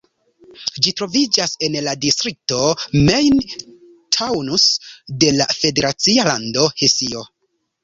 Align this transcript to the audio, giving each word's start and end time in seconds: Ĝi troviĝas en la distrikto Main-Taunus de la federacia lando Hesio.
Ĝi 0.85 0.93
troviĝas 1.01 1.53
en 1.67 1.77
la 1.87 1.93
distrikto 2.05 2.71
Main-Taunus 3.11 4.67
de 5.27 5.31
la 5.39 5.49
federacia 5.61 6.29
lando 6.33 6.69
Hesio. 6.83 7.25